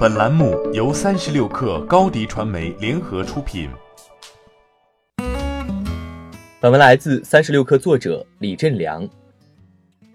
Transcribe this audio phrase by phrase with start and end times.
[0.00, 3.68] 本栏目由三十六氪高低传媒联合出品。
[6.58, 9.06] 本文来自三十六氪作者李振良。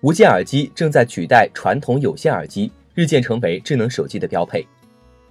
[0.02, 4.68] 无线耳机正在取代传统有线耳机，日渐成为智能手机的标配。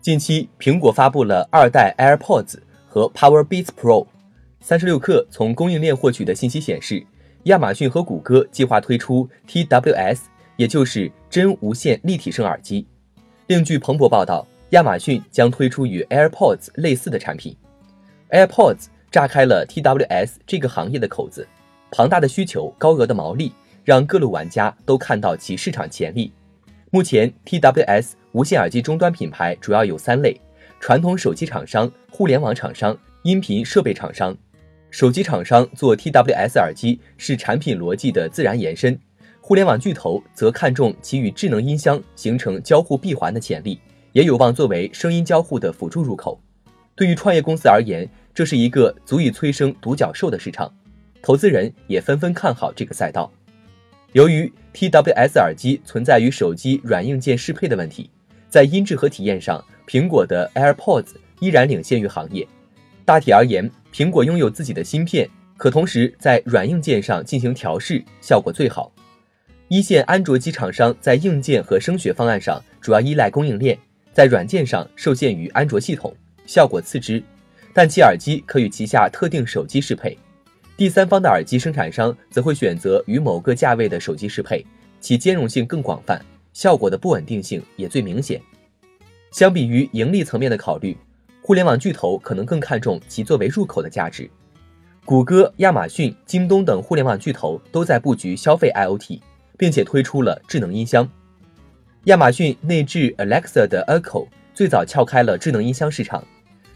[0.01, 4.07] 近期，苹果发布了二代 AirPods 和 Powerbeats Pro。
[4.61, 7.05] 三十六氪从供应链获取的信息显示，
[7.47, 10.21] 亚马逊和谷歌计划推出 TWS，
[10.55, 12.87] 也就是真无线立体声耳机。
[13.47, 17.55] 另据彭博报道，亚马逊将推出与 AirPods 类似的产品。
[18.31, 21.47] AirPods 炸开了 TWS 这个行业的口子，
[21.91, 23.53] 庞大的需求、高额的毛利，
[23.85, 26.33] 让各路玩家都看到其市场潜力。
[26.91, 30.41] 目前，TWS 无线耳机终端品牌主要有三类：
[30.81, 34.35] 传统手机厂商、互联网厂商、音频设备厂商。
[34.89, 38.99] 手机厂商做 TWS 耳机是产品逻辑的自然延伸，
[39.47, 43.79] 互联网巨头则看重其与智能音箱形成交互闭环的潜力，
[44.13, 46.41] 也有望作为声音交互的辅助入口。
[46.95, 50.73] 对于创业公司而言，这是一个足以催生独角兽的市场，
[51.21, 53.31] 投资人也纷纷看好这个赛道。
[54.13, 58.09] 由于 TWS 耳机存在与手机软硬件适配的问题，
[58.49, 62.49] 在音质和体验上，苹果的 AirPods 依然领先于行业。
[63.05, 68.91] 大体而言，苹果拥有自己的芯片，可同时在软硬件上进行调试，效果最好。
[69.69, 73.79] 一线安卓机厂商在硬件和声学方案上主要依赖供应链，
[74.13, 77.23] 在软件上受限于安卓系统，效果次之。
[77.73, 80.17] 但其耳机可与旗下特定手机适配。
[80.77, 84.65] 第三方的耳机生产商则会选择与某个价位的手机适配，
[85.01, 86.21] 其兼容性更广泛，
[86.53, 88.41] 效果的不稳定性也最明显。
[89.33, 90.97] 相比于盈利层面的考虑，
[91.41, 94.31] 互联网巨头可能更看重其作为入口的价值。
[95.07, 99.21] 谷歌、亚马逊、京东等互联网巨头都在布局消费 IoT，
[99.59, 101.09] 并且推出了智能音箱。
[102.05, 106.23] 亚马逊内置 Alexa 的 Echo 最早撬开了智能音箱市场。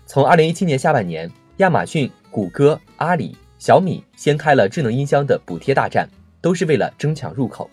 [0.07, 3.37] 从2017年下半年，亚马逊、谷歌、阿里。
[3.59, 6.09] 小米掀开了智能音箱的补贴大战，
[6.41, 7.69] 都是为了争抢入口。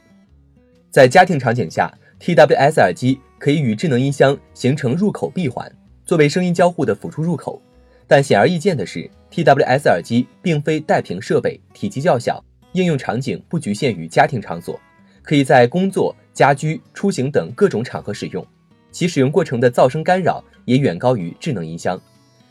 [0.90, 5.72] 在家庭场景下，TWS 耳机可以与智能音箱形成入口闭环，
[6.04, 7.62] 作为声音交互的辅助入口。
[8.08, 14.80] 但显而易见的是，TWS 耳机并非带屏设备，体积较小，应用场景不局限于家庭场所，
[15.26, 18.46] 可以在工作、家居、出行等各种场合使用。
[18.92, 22.00] 其使用过程的噪声干扰也远高于智能音箱，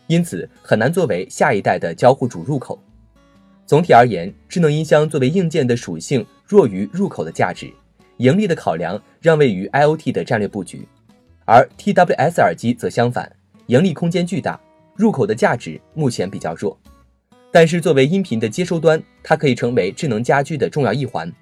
[0.09, 2.79] 因此很难作为下一代的交互主入口。
[3.65, 7.73] 总体而言，智能音箱作为硬件的属性弱于入口的价值，
[8.19, 10.87] 盈利的考量让位于 IOT 的战略布局，
[11.47, 13.35] 而 TWS 耳机则相反，
[13.69, 14.61] 盈利空间巨大，
[14.95, 16.79] 入口的价值目前比较弱。
[17.51, 21.33] 但是作为音频的接收端，它可以成为智能家居的重要一环。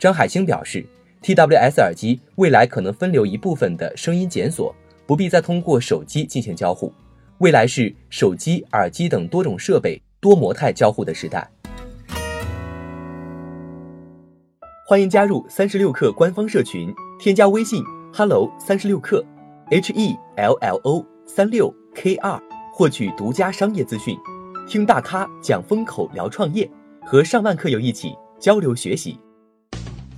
[0.00, 0.82] 张海星表示
[1.22, 4.74] ，TWS 耳机未来可能分流一部分的声音检索，
[5.06, 6.90] 不必再通过手机进行交互，
[7.36, 11.46] 未来是手机、耳机等多种设备多模态交互的时代。
[14.86, 19.22] 欢迎加入三十六氪官方社群，添加微信 hello 三十六氪
[19.70, 22.40] ，h e l l o 三六 k 二，
[22.72, 24.16] 获取独家商业资讯，
[24.66, 26.66] 听大咖讲风口，聊创业，
[27.04, 29.20] 和上万客友一起交流学习。